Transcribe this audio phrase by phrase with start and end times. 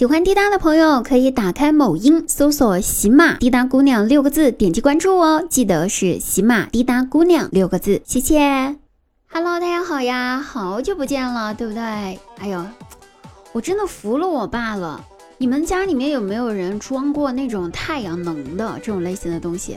[0.00, 5.46] 喜欢滴答的朋友可以打开某音搜索“喜马滴答姑娘”六个字，点击关注哦。
[5.50, 8.38] 记得是“喜马滴答姑娘”六个字，谢谢。
[9.30, 11.82] Hello，大家好呀，好久不见了，对不对？
[11.82, 12.64] 哎呦，
[13.52, 15.04] 我真的服了我爸了。
[15.36, 19.76] 你们家里面有没有人装过那种太阳能的这种类型的东西？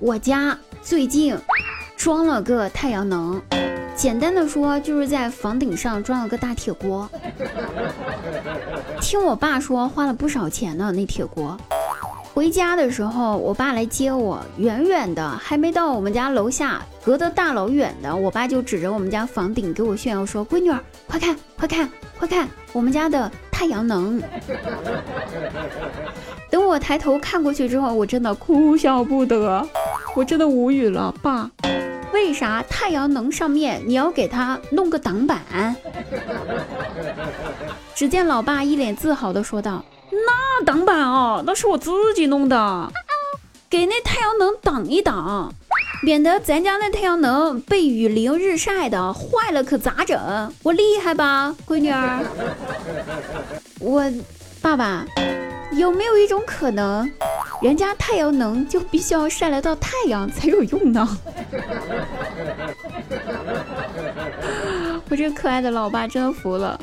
[0.00, 1.38] 我家最近
[1.96, 3.40] 装了个太阳能。
[3.94, 7.08] 简单的说，就是在房顶上装了个大铁锅。
[9.00, 10.90] 听我爸说，花了不少钱呢。
[10.92, 11.56] 那铁锅，
[12.34, 24.20] 回家的时候，我爸来接我，远远的还没到我们家楼下，隔得大老远的，我爸就指着我们家房顶给我炫耀说：“闺女儿，快看，快看，快看，我们家的太阳能。
[26.50, 29.66] ”等我抬头看过去之后，我真的哭笑不得，
[30.14, 31.50] 我真的无语了，爸。
[32.12, 35.40] 为啥太阳能上面你要给它弄个挡板？
[37.94, 42.92] 只见老爸一脸自豪的说道：“那挡板哦，那是我自己弄的，
[43.70, 45.52] 给那太阳能挡一挡，
[46.02, 50.18] 免得咱家那太阳能被雨淋日晒的坏了，可咋整？
[50.62, 52.20] 我厉害吧，闺女儿？
[53.80, 54.04] 我
[54.60, 55.04] 爸爸
[55.72, 57.10] 有没有一种可能？”
[57.62, 61.06] 人家太阳能就必须要晒得到太阳才有用呢。
[65.08, 66.80] 我这可爱的老爸真服了。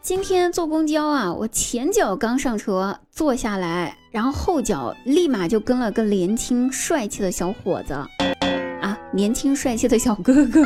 [0.00, 7.94] 今天坐公交啊，我前脚刚上车坐下来，然后后脚立马就跟了个年轻帅气的小伙子
[8.80, 10.62] 啊，年轻帅气的小哥哥。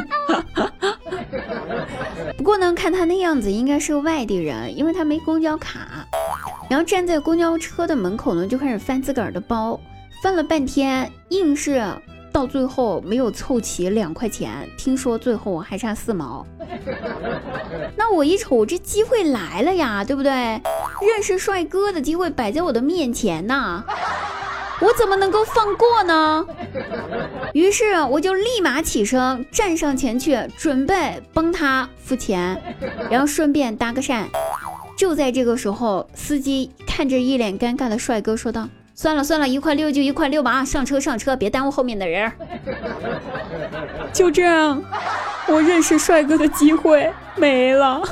[2.47, 6.07] 不过呢，看他那样子，应该是个外地人，因为他没公交卡。
[6.71, 9.81] 然后站在公交车的门口呢，就开始翻自个儿的包，
[10.23, 11.85] 翻了半天，硬是
[12.31, 14.71] 到最后没有凑齐两块钱。
[14.79, 16.47] 听说最后还差四毛。
[17.99, 20.31] 那我一瞅，这机会来了呀，对不对？
[20.31, 23.83] 认识帅哥的机会摆在我的面前呢。
[24.79, 26.47] 我怎么能够放过呢？
[27.57, 32.55] 于是我就立马起身站上前去，准备帮他付钱，
[33.11, 34.25] 然后顺便搭个讪。
[34.95, 42.31] 就在这个时候，司机看着一脸尴尬的帅哥说道：“算了算了，一块六就一块六吧，上车上车，别耽误后面的人。
[44.13, 44.85] ”就这样，
[45.49, 48.03] 我认识帅哥的机会没了。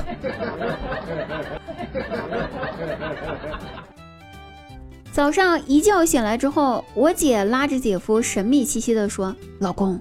[5.15, 10.01] 早上一觉醒来之后，我姐拉着姐夫，神秘兮兮地说：“老公，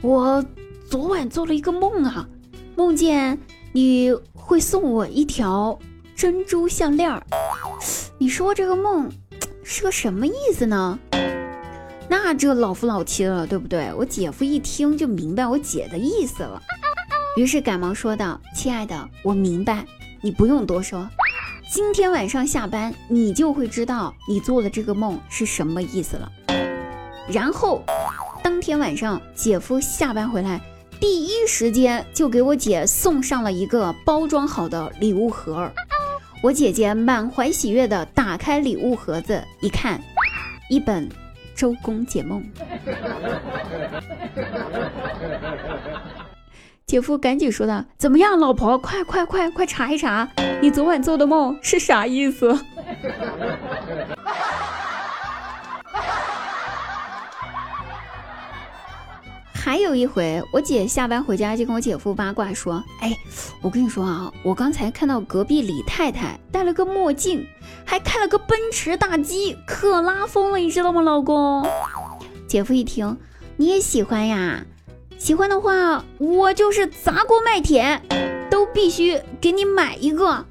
[0.00, 0.42] 我
[0.88, 2.26] 昨晚做了一个梦啊，
[2.74, 3.38] 梦见
[3.72, 5.78] 你会送我一条
[6.16, 7.22] 珍珠项链儿。
[8.16, 9.12] 你说这个梦
[9.62, 10.98] 是个什么意思呢？
[12.08, 16.58] 那这老夫老妻了，对不对？”我姐夫一听就明白我姐的意思了，
[17.36, 19.84] 于是赶忙说道：“亲爱的，我明白，
[20.22, 21.06] 你不用多说。”
[21.74, 26.30] 今天晚上下班，你就会知道你做的这个梦是什么意思了。
[27.28, 27.82] 然后，
[28.44, 30.60] 当天晚上，姐夫下班回来，
[31.00, 35.68] 第一时间就给我姐送上了一个包装好的礼物盒。
[36.44, 40.00] 我姐姐满怀喜悦地打开礼物盒子，一看，
[40.70, 41.08] 一本
[41.56, 42.40] 《周公解梦》。
[46.86, 50.28] 姐夫赶紧说道：“怎么样，老婆，快快快快查一查，
[50.60, 52.54] 你昨晚做的梦是啥意思？”
[59.54, 63.16] 还有一回，我姐下班回家就跟我姐夫八卦说：“哎，
[63.62, 67.46] 我跟你说啊，我刚才看到隔壁李太太戴了个墨镜，
[67.86, 71.66] 还开了个奔驰大 G，可拉风了，你知道吗，老公？”
[72.46, 73.16] 姐夫一听，
[73.56, 74.66] 你也喜欢呀？
[75.24, 77.98] 喜欢的话，我就是砸锅卖铁，
[78.50, 80.44] 都必须给你买一个。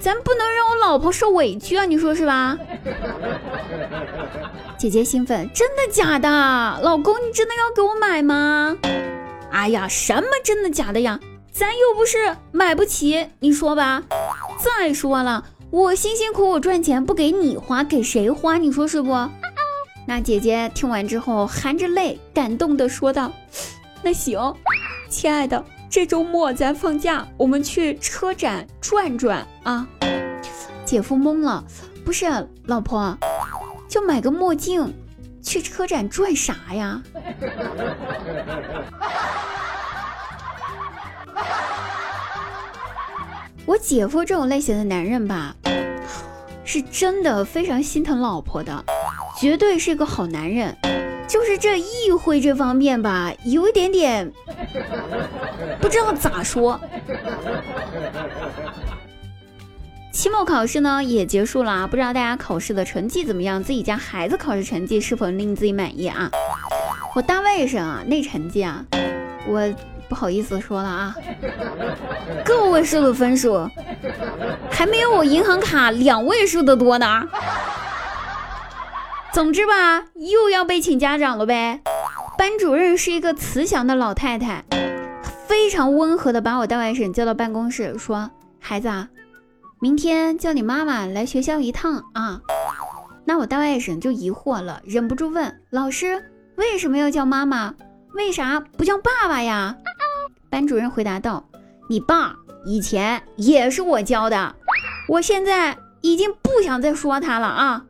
[0.00, 2.58] 咱不能让我老婆受委屈啊，你说是吧？
[4.76, 6.28] 姐姐兴奋，真的假的？
[6.82, 8.76] 老公，你真的要给我买吗？
[9.50, 11.18] 哎呀，什么真的假的呀？
[11.50, 14.02] 咱又不是买不起，你说吧。
[14.58, 18.58] 再说了，我辛辛苦苦赚钱不给你花，给谁花？
[18.58, 19.26] 你说是不？
[20.06, 23.32] 那姐姐听完之后，含着泪，感动的说道。
[24.04, 24.52] 那行，
[25.08, 29.86] 亲爱的，这周末咱放假，我们去车展转转啊！
[30.84, 31.64] 姐夫懵了，
[32.04, 32.26] 不是
[32.66, 33.16] 老婆，
[33.88, 34.92] 就买个墨镜，
[35.40, 37.00] 去车展转啥呀？
[43.64, 45.54] 我姐夫这种类型的男人吧，
[46.64, 48.84] 是真的非常心疼老婆的，
[49.38, 50.76] 绝对是个好男人。
[51.28, 54.30] 就是这议会这方面吧，有一点点
[55.80, 56.78] 不知道咋说。
[60.12, 63.62] 期末考试呢也结束了，不知道大家考试的成绩怎么样？
[63.62, 66.30] 自己家孩子考试成绩是否令自己满意啊？
[67.14, 68.84] 我大外甥啊，那成绩啊，
[69.48, 69.74] 我
[70.08, 71.16] 不好意思说了啊，
[72.44, 73.66] 个位数的分数，
[74.70, 77.26] 还没有我银行卡两位数的多呢。
[79.32, 81.80] 总之吧，又要被请家长了呗。
[82.36, 84.62] 班主任是一个慈祥的老太太，
[85.48, 88.30] 非常温和的把我大外甥叫到办公室，说
[88.60, 89.08] ：“孩子啊。”
[89.80, 92.40] 明天叫你妈妈来学校一趟啊！
[93.24, 96.22] 那我大外甥就疑惑了，忍不住问老师
[96.56, 97.74] ：“为什么要叫妈妈？
[98.14, 99.74] 为啥不叫爸爸呀？”
[100.50, 101.48] 班主任回答道
[101.88, 102.36] ：“你爸
[102.66, 104.54] 以前也是我教的，
[105.08, 107.84] 我现在已经不想再说他了啊！”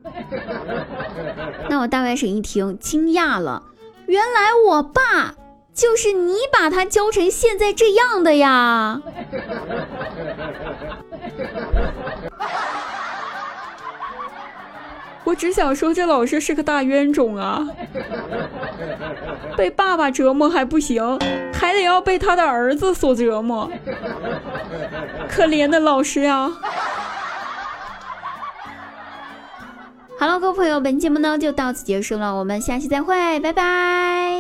[1.69, 3.63] 那我大外甥一听，惊讶了，
[4.07, 5.35] 原来我爸
[5.75, 9.01] 就是你把他教成现在这样的呀！
[15.25, 17.67] 我只想说，这老师是个大冤种啊！
[19.57, 21.19] 被爸爸折磨还不行，
[21.55, 23.71] 还得要被他的儿子所折磨，
[25.29, 26.51] 可怜的老师呀！
[30.23, 34.32] 好了，各位朋友，本节目呢就到此结束了，我们下期再会，拜拜。